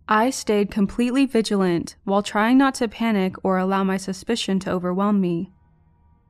I 0.07 0.29
stayed 0.29 0.69
completely 0.69 1.25
vigilant 1.25 1.95
while 2.03 2.21
trying 2.21 2.59
not 2.59 2.75
to 2.75 2.87
panic 2.87 3.35
or 3.43 3.57
allow 3.57 3.83
my 3.83 3.97
suspicion 3.97 4.59
to 4.59 4.71
overwhelm 4.71 5.19
me. 5.19 5.51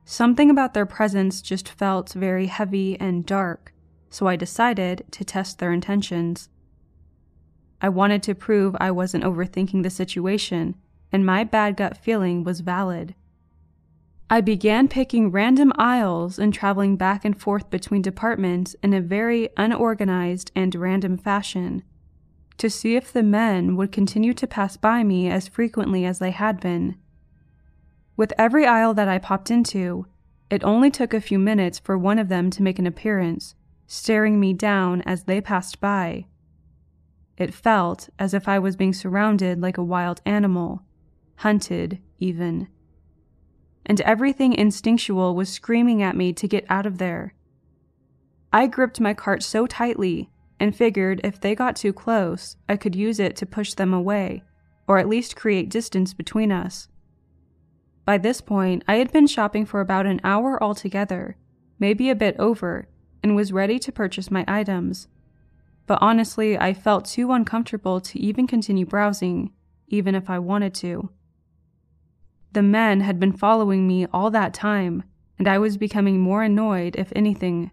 Something 0.06 0.48
about 0.50 0.72
their 0.72 0.86
presence 0.86 1.42
just 1.42 1.68
felt 1.68 2.14
very 2.14 2.46
heavy 2.46 2.98
and 2.98 3.26
dark, 3.26 3.74
so 4.08 4.26
I 4.26 4.36
decided 4.36 5.04
to 5.10 5.24
test 5.24 5.58
their 5.58 5.72
intentions. 5.72 6.48
I 7.82 7.90
wanted 7.90 8.22
to 8.22 8.34
prove 8.34 8.74
I 8.80 8.90
wasn't 8.92 9.24
overthinking 9.24 9.82
the 9.82 9.90
situation, 9.90 10.76
and 11.12 11.26
my 11.26 11.44
bad 11.44 11.76
gut 11.76 11.98
feeling 11.98 12.44
was 12.44 12.60
valid. 12.60 13.14
I 14.30 14.40
began 14.40 14.88
picking 14.88 15.30
random 15.30 15.72
aisles 15.76 16.38
and 16.38 16.54
traveling 16.54 16.96
back 16.96 17.26
and 17.26 17.38
forth 17.38 17.68
between 17.68 18.00
departments 18.00 18.74
in 18.82 18.94
a 18.94 19.02
very 19.02 19.50
unorganized 19.58 20.50
and 20.56 20.74
random 20.74 21.18
fashion 21.18 21.82
to 22.58 22.70
see 22.70 22.96
if 22.96 23.12
the 23.12 23.22
men 23.22 23.76
would 23.76 23.92
continue 23.92 24.32
to 24.34 24.46
pass 24.46 24.76
by 24.76 25.02
me 25.04 25.28
as 25.28 25.48
frequently 25.48 26.04
as 26.04 26.18
they 26.18 26.30
had 26.30 26.60
been. 26.60 26.96
With 28.16 28.32
every 28.38 28.66
aisle 28.66 28.94
that 28.94 29.08
I 29.08 29.18
popped 29.18 29.50
into, 29.50 30.06
it 30.48 30.64
only 30.64 30.90
took 30.90 31.12
a 31.12 31.20
few 31.20 31.38
minutes 31.38 31.78
for 31.78 31.98
one 31.98 32.18
of 32.18 32.28
them 32.28 32.50
to 32.50 32.62
make 32.62 32.78
an 32.78 32.86
appearance, 32.86 33.54
staring 33.86 34.40
me 34.40 34.52
down 34.52 35.02
as 35.02 35.24
they 35.24 35.40
passed 35.40 35.80
by. 35.80 36.26
It 37.36 37.52
felt 37.52 38.08
as 38.18 38.32
if 38.32 38.48
I 38.48 38.58
was 38.58 38.76
being 38.76 38.94
surrounded 38.94 39.60
like 39.60 39.76
a 39.76 39.84
wild 39.84 40.22
animal, 40.24 40.82
hunted, 41.36 41.98
even. 42.18 42.68
And 43.84 44.00
everything 44.00 44.54
instinctual 44.54 45.34
was 45.34 45.50
screaming 45.50 46.02
at 46.02 46.16
me 46.16 46.32
to 46.32 46.48
get 46.48 46.64
out 46.70 46.86
of 46.86 46.98
there. 46.98 47.34
I 48.52 48.66
gripped 48.66 49.00
my 49.00 49.12
cart 49.12 49.42
so 49.42 49.66
tightly 49.66 50.30
and 50.58 50.74
figured 50.74 51.20
if 51.22 51.40
they 51.40 51.54
got 51.54 51.76
too 51.76 51.92
close, 51.92 52.56
I 52.68 52.76
could 52.76 52.94
use 52.94 53.20
it 53.20 53.36
to 53.36 53.46
push 53.46 53.74
them 53.74 53.92
away, 53.92 54.42
or 54.86 54.98
at 54.98 55.08
least 55.08 55.36
create 55.36 55.68
distance 55.68 56.14
between 56.14 56.50
us. 56.50 56.88
By 58.04 58.18
this 58.18 58.40
point, 58.40 58.84
I 58.86 58.96
had 58.96 59.12
been 59.12 59.26
shopping 59.26 59.66
for 59.66 59.80
about 59.80 60.06
an 60.06 60.20
hour 60.22 60.62
altogether, 60.62 61.36
maybe 61.78 62.08
a 62.08 62.14
bit 62.14 62.36
over, 62.38 62.88
and 63.22 63.34
was 63.34 63.52
ready 63.52 63.78
to 63.80 63.92
purchase 63.92 64.30
my 64.30 64.44
items 64.46 65.08
but 65.86 65.98
honestly, 66.00 66.58
I 66.58 66.74
felt 66.74 67.04
too 67.04 67.32
uncomfortable 67.32 68.00
to 68.00 68.18
even 68.18 68.46
continue 68.46 68.84
browsing, 68.84 69.52
even 69.88 70.14
if 70.14 70.28
I 70.28 70.38
wanted 70.38 70.74
to. 70.76 71.10
The 72.52 72.62
men 72.62 73.00
had 73.00 73.20
been 73.20 73.32
following 73.32 73.86
me 73.86 74.06
all 74.12 74.30
that 74.30 74.54
time, 74.54 75.04
and 75.38 75.46
I 75.46 75.58
was 75.58 75.76
becoming 75.76 76.18
more 76.18 76.42
annoyed, 76.42 76.96
if 76.96 77.12
anything. 77.14 77.70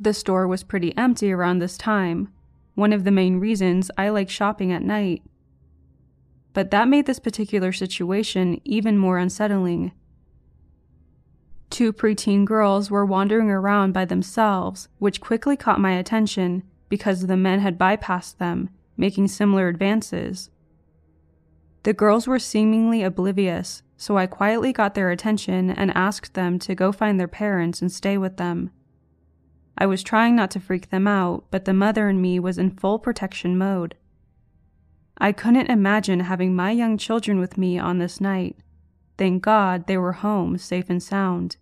The 0.00 0.14
store 0.14 0.46
was 0.46 0.62
pretty 0.62 0.96
empty 0.96 1.32
around 1.32 1.58
this 1.58 1.76
time, 1.76 2.32
one 2.74 2.92
of 2.92 3.04
the 3.04 3.10
main 3.10 3.40
reasons 3.40 3.90
I 3.98 4.10
like 4.10 4.30
shopping 4.30 4.72
at 4.72 4.82
night. 4.82 5.22
But 6.52 6.70
that 6.70 6.88
made 6.88 7.06
this 7.06 7.18
particular 7.18 7.72
situation 7.72 8.60
even 8.64 8.96
more 8.96 9.18
unsettling. 9.18 9.92
Two 11.70 11.92
preteen 11.92 12.44
girls 12.44 12.90
were 12.90 13.04
wandering 13.04 13.50
around 13.50 13.92
by 13.92 14.04
themselves, 14.04 14.88
which 14.98 15.20
quickly 15.20 15.56
caught 15.56 15.80
my 15.80 15.92
attention 15.92 16.62
because 16.88 17.26
the 17.26 17.36
men 17.36 17.60
had 17.60 17.78
bypassed 17.78 18.38
them, 18.38 18.70
making 18.96 19.28
similar 19.28 19.68
advances. 19.68 20.50
The 21.82 21.92
girls 21.92 22.26
were 22.26 22.38
seemingly 22.38 23.02
oblivious, 23.02 23.82
so 23.96 24.16
I 24.16 24.26
quietly 24.26 24.72
got 24.72 24.94
their 24.94 25.10
attention 25.10 25.70
and 25.70 25.90
asked 25.96 26.34
them 26.34 26.58
to 26.60 26.74
go 26.74 26.92
find 26.92 27.18
their 27.18 27.28
parents 27.28 27.82
and 27.82 27.90
stay 27.90 28.16
with 28.16 28.36
them. 28.36 28.70
I 29.80 29.86
was 29.86 30.02
trying 30.02 30.34
not 30.34 30.50
to 30.50 30.60
freak 30.60 30.90
them 30.90 31.06
out, 31.06 31.44
but 31.52 31.64
the 31.64 31.72
mother 31.72 32.08
in 32.08 32.20
me 32.20 32.40
was 32.40 32.58
in 32.58 32.72
full 32.72 32.98
protection 32.98 33.56
mode. 33.56 33.94
I 35.16 35.30
couldn't 35.30 35.70
imagine 35.70 36.20
having 36.20 36.54
my 36.54 36.72
young 36.72 36.98
children 36.98 37.38
with 37.38 37.56
me 37.56 37.78
on 37.78 37.98
this 37.98 38.20
night. 38.20 38.56
Thank 39.16 39.42
God 39.42 39.86
they 39.86 39.96
were 39.96 40.12
home 40.12 40.58
safe 40.58 40.90
and 40.90 41.00
sound. 41.00 41.56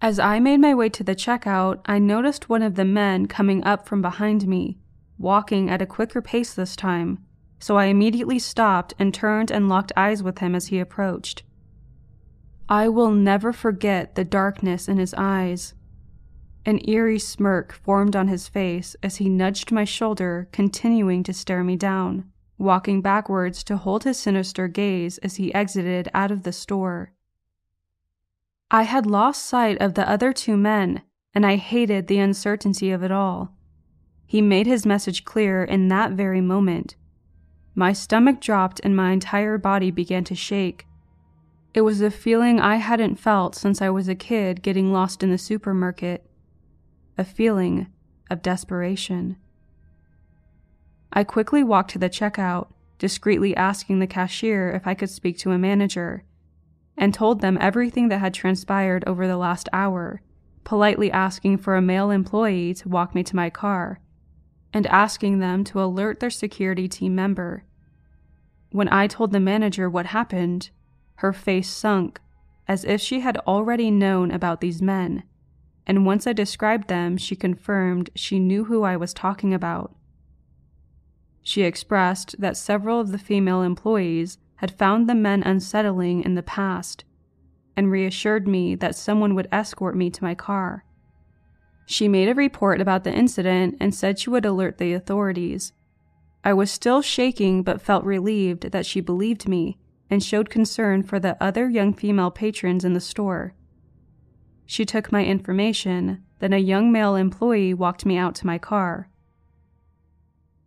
As 0.00 0.18
I 0.18 0.40
made 0.40 0.60
my 0.60 0.74
way 0.74 0.88
to 0.88 1.04
the 1.04 1.14
checkout, 1.14 1.80
I 1.84 1.98
noticed 1.98 2.48
one 2.48 2.62
of 2.62 2.74
the 2.74 2.86
men 2.86 3.26
coming 3.26 3.62
up 3.64 3.86
from 3.86 4.00
behind 4.00 4.48
me, 4.48 4.78
walking 5.18 5.70
at 5.70 5.82
a 5.82 5.86
quicker 5.86 6.22
pace 6.22 6.54
this 6.54 6.74
time, 6.74 7.24
so 7.60 7.76
I 7.76 7.84
immediately 7.84 8.38
stopped 8.38 8.94
and 8.98 9.12
turned 9.12 9.50
and 9.50 9.68
locked 9.68 9.92
eyes 9.96 10.22
with 10.22 10.38
him 10.38 10.54
as 10.54 10.68
he 10.68 10.80
approached. 10.80 11.42
I 12.68 12.88
will 12.88 13.10
never 13.10 13.52
forget 13.52 14.14
the 14.14 14.24
darkness 14.24 14.88
in 14.88 14.96
his 14.96 15.14
eyes. 15.16 15.74
An 16.64 16.78
eerie 16.88 17.18
smirk 17.18 17.72
formed 17.72 18.14
on 18.14 18.28
his 18.28 18.48
face 18.48 18.94
as 19.02 19.16
he 19.16 19.28
nudged 19.28 19.72
my 19.72 19.84
shoulder, 19.84 20.48
continuing 20.52 21.24
to 21.24 21.32
stare 21.32 21.64
me 21.64 21.74
down, 21.74 22.30
walking 22.56 23.02
backwards 23.02 23.64
to 23.64 23.76
hold 23.76 24.04
his 24.04 24.18
sinister 24.18 24.68
gaze 24.68 25.18
as 25.18 25.36
he 25.36 25.52
exited 25.52 26.08
out 26.14 26.30
of 26.30 26.44
the 26.44 26.52
store. 26.52 27.12
I 28.70 28.84
had 28.84 29.06
lost 29.06 29.44
sight 29.44 29.76
of 29.80 29.94
the 29.94 30.08
other 30.08 30.32
two 30.32 30.56
men, 30.56 31.02
and 31.34 31.44
I 31.44 31.56
hated 31.56 32.06
the 32.06 32.20
uncertainty 32.20 32.92
of 32.92 33.02
it 33.02 33.10
all. 33.10 33.56
He 34.24 34.40
made 34.40 34.68
his 34.68 34.86
message 34.86 35.24
clear 35.24 35.64
in 35.64 35.88
that 35.88 36.12
very 36.12 36.40
moment. 36.40 36.94
My 37.74 37.92
stomach 37.92 38.40
dropped 38.40 38.80
and 38.84 38.94
my 38.94 39.10
entire 39.10 39.58
body 39.58 39.90
began 39.90 40.22
to 40.24 40.36
shake. 40.36 40.86
It 41.74 41.80
was 41.80 42.00
a 42.00 42.10
feeling 42.10 42.60
I 42.60 42.76
hadn't 42.76 43.16
felt 43.16 43.56
since 43.56 43.82
I 43.82 43.90
was 43.90 44.08
a 44.08 44.14
kid 44.14 44.62
getting 44.62 44.92
lost 44.92 45.22
in 45.22 45.30
the 45.30 45.38
supermarket 45.38 46.24
a 47.18 47.24
feeling 47.24 47.88
of 48.30 48.42
desperation. 48.42 49.36
I 51.12 51.24
quickly 51.24 51.62
walked 51.62 51.90
to 51.90 51.98
the 51.98 52.08
checkout, 52.08 52.68
discreetly 52.98 53.54
asking 53.56 53.98
the 53.98 54.06
cashier 54.06 54.70
if 54.70 54.86
I 54.86 54.94
could 54.94 55.10
speak 55.10 55.36
to 55.38 55.50
a 55.50 55.58
manager, 55.58 56.24
and 56.96 57.12
told 57.12 57.40
them 57.40 57.58
everything 57.60 58.08
that 58.08 58.20
had 58.20 58.32
transpired 58.32 59.04
over 59.06 59.26
the 59.26 59.36
last 59.36 59.68
hour, 59.72 60.22
politely 60.64 61.10
asking 61.10 61.58
for 61.58 61.76
a 61.76 61.82
male 61.82 62.10
employee 62.10 62.72
to 62.74 62.88
walk 62.88 63.14
me 63.14 63.22
to 63.24 63.36
my 63.36 63.50
car, 63.50 64.00
and 64.72 64.86
asking 64.86 65.38
them 65.38 65.64
to 65.64 65.82
alert 65.82 66.20
their 66.20 66.30
security 66.30 66.88
team 66.88 67.14
member. 67.14 67.64
When 68.70 68.88
I 68.88 69.06
told 69.06 69.32
the 69.32 69.40
manager 69.40 69.90
what 69.90 70.06
happened, 70.06 70.70
her 71.16 71.32
face 71.32 71.68
sunk 71.68 72.20
as 72.66 72.84
if 72.84 73.00
she 73.00 73.20
had 73.20 73.36
already 73.38 73.90
known 73.90 74.30
about 74.30 74.60
these 74.60 74.80
men 74.80 75.24
and 75.86 76.06
once 76.06 76.26
I 76.26 76.32
described 76.32 76.88
them, 76.88 77.16
she 77.16 77.34
confirmed 77.34 78.10
she 78.14 78.38
knew 78.38 78.64
who 78.64 78.82
I 78.82 78.96
was 78.96 79.12
talking 79.12 79.52
about. 79.52 79.94
She 81.42 81.62
expressed 81.62 82.40
that 82.40 82.56
several 82.56 83.00
of 83.00 83.10
the 83.10 83.18
female 83.18 83.62
employees 83.62 84.38
had 84.56 84.78
found 84.78 85.08
the 85.08 85.14
men 85.14 85.42
unsettling 85.42 86.22
in 86.22 86.36
the 86.36 86.42
past, 86.42 87.04
and 87.76 87.90
reassured 87.90 88.46
me 88.46 88.74
that 88.76 88.94
someone 88.94 89.34
would 89.34 89.48
escort 89.50 89.96
me 89.96 90.08
to 90.10 90.22
my 90.22 90.34
car. 90.34 90.84
She 91.84 92.06
made 92.06 92.28
a 92.28 92.34
report 92.34 92.80
about 92.80 93.02
the 93.02 93.12
incident 93.12 93.76
and 93.80 93.94
said 93.94 94.18
she 94.18 94.30
would 94.30 94.44
alert 94.44 94.78
the 94.78 94.92
authorities. 94.92 95.72
I 96.44 96.52
was 96.52 96.70
still 96.70 97.02
shaking 97.02 97.62
but 97.62 97.80
felt 97.80 98.04
relieved 98.04 98.70
that 98.70 98.86
she 98.86 99.00
believed 99.00 99.48
me 99.48 99.78
and 100.08 100.22
showed 100.22 100.50
concern 100.50 101.02
for 101.02 101.18
the 101.18 101.36
other 101.42 101.68
young 101.68 101.92
female 101.92 102.30
patrons 102.30 102.84
in 102.84 102.92
the 102.92 103.00
store. 103.00 103.54
She 104.72 104.86
took 104.86 105.12
my 105.12 105.22
information, 105.22 106.22
then 106.38 106.54
a 106.54 106.56
young 106.56 106.90
male 106.90 107.14
employee 107.14 107.74
walked 107.74 108.06
me 108.06 108.16
out 108.16 108.34
to 108.36 108.46
my 108.46 108.56
car. 108.56 109.10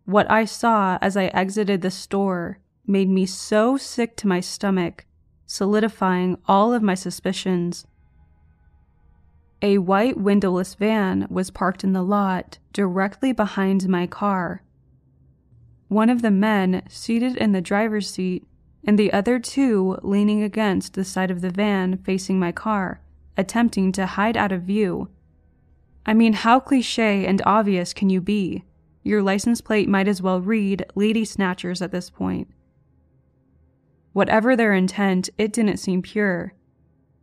What 0.05 0.29
I 0.29 0.45
saw 0.45 0.99
as 1.01 1.17
I 1.17 1.25
exited 1.29 1.81
the 1.81 1.89
store 1.89 2.59
made 2.85 3.09
me 3.09 3.25
so 3.25 3.77
sick 3.77 4.15
to 4.17 4.27
my 4.27 4.41
stomach, 4.41 5.07
solidifying 5.47 6.37
all 6.47 6.71
of 6.71 6.83
my 6.83 6.93
suspicions. 6.93 7.87
A 9.63 9.79
white 9.79 10.17
windowless 10.17 10.75
van 10.75 11.25
was 11.27 11.49
parked 11.49 11.83
in 11.83 11.93
the 11.93 12.03
lot 12.03 12.59
directly 12.73 13.31
behind 13.31 13.89
my 13.89 14.05
car. 14.05 14.61
One 15.87 16.11
of 16.11 16.21
the 16.21 16.29
men 16.29 16.83
seated 16.87 17.37
in 17.37 17.53
the 17.53 17.59
driver's 17.59 18.07
seat, 18.07 18.45
and 18.83 18.99
the 18.99 19.11
other 19.11 19.39
two 19.39 19.97
leaning 20.03 20.43
against 20.43 20.93
the 20.93 21.03
side 21.03 21.31
of 21.31 21.41
the 21.41 21.49
van 21.49 21.97
facing 21.97 22.37
my 22.37 22.51
car 22.51 23.01
attempting 23.37 23.91
to 23.93 24.05
hide 24.05 24.37
out 24.37 24.51
of 24.51 24.63
view. 24.63 25.09
I 26.05 26.13
mean, 26.13 26.33
how 26.33 26.59
cliche 26.59 27.25
and 27.25 27.41
obvious 27.45 27.93
can 27.93 28.09
you 28.09 28.21
be? 28.21 28.63
Your 29.03 29.21
license 29.21 29.61
plate 29.61 29.89
might 29.89 30.07
as 30.07 30.21
well 30.21 30.41
read 30.41 30.85
Lady 30.95 31.25
Snatchers 31.25 31.81
at 31.81 31.91
this 31.91 32.09
point. 32.09 32.47
Whatever 34.13 34.55
their 34.55 34.73
intent, 34.73 35.29
it 35.37 35.51
didn't 35.51 35.77
seem 35.77 36.01
pure. 36.01 36.53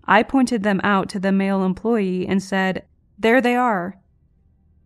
I 0.04 0.22
pointed 0.22 0.62
them 0.62 0.80
out 0.82 1.08
to 1.10 1.20
the 1.20 1.32
male 1.32 1.64
employee 1.64 2.26
and 2.26 2.42
said, 2.42 2.84
There 3.18 3.40
they 3.40 3.56
are, 3.56 3.98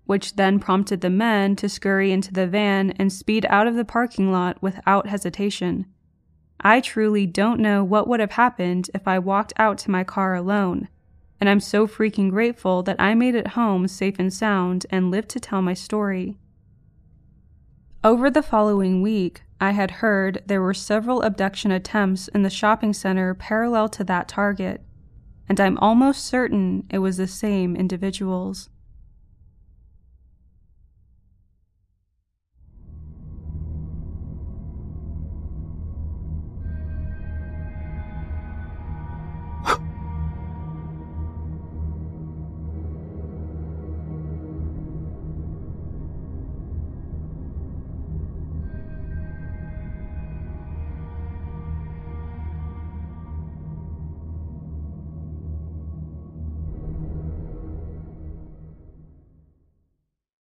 which 0.04 0.36
then 0.36 0.58
prompted 0.58 1.00
the 1.00 1.10
men 1.10 1.56
to 1.56 1.68
scurry 1.68 2.12
into 2.12 2.32
the 2.32 2.46
van 2.46 2.92
and 2.92 3.12
speed 3.12 3.46
out 3.48 3.66
of 3.66 3.74
the 3.74 3.84
parking 3.84 4.30
lot 4.30 4.62
without 4.62 5.08
hesitation. 5.08 5.86
I 6.60 6.80
truly 6.80 7.26
don't 7.26 7.60
know 7.60 7.82
what 7.82 8.08
would 8.08 8.20
have 8.20 8.32
happened 8.32 8.90
if 8.94 9.08
I 9.08 9.18
walked 9.18 9.52
out 9.56 9.78
to 9.78 9.90
my 9.90 10.04
car 10.04 10.34
alone 10.34 10.88
and 11.40 11.48
I'm 11.48 11.60
so 11.60 11.86
freaking 11.86 12.30
grateful 12.30 12.82
that 12.84 13.00
I 13.00 13.14
made 13.14 13.34
it 13.34 13.48
home 13.48 13.88
safe 13.88 14.18
and 14.18 14.32
sound 14.32 14.86
and 14.90 15.10
lived 15.10 15.28
to 15.30 15.40
tell 15.40 15.62
my 15.62 15.74
story. 15.74 16.36
Over 18.02 18.30
the 18.30 18.42
following 18.42 19.02
week, 19.02 19.42
I 19.60 19.70
had 19.70 19.90
heard 20.02 20.42
there 20.46 20.62
were 20.62 20.74
several 20.74 21.22
abduction 21.22 21.70
attempts 21.70 22.28
in 22.28 22.42
the 22.42 22.50
shopping 22.50 22.92
center 22.92 23.34
parallel 23.34 23.88
to 23.90 24.04
that 24.04 24.28
target, 24.28 24.82
and 25.48 25.60
I'm 25.60 25.78
almost 25.78 26.24
certain 26.24 26.86
it 26.90 26.98
was 26.98 27.16
the 27.16 27.26
same 27.26 27.74
individuals. 27.74 28.68